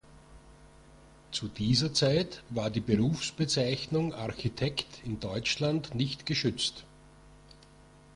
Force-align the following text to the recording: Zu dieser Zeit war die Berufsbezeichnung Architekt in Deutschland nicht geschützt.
Zu 1.31 1.47
dieser 1.47 1.93
Zeit 1.93 2.41
war 2.49 2.71
die 2.71 2.79
Berufsbezeichnung 2.79 4.15
Architekt 4.15 4.87
in 5.05 5.19
Deutschland 5.19 5.93
nicht 5.93 6.25
geschützt. 6.25 6.85